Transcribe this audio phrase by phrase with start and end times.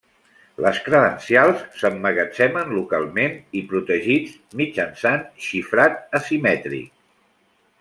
[0.65, 6.93] Les credencials s'emmagatzemen localment i protegits mitjançant xifrat asimètric.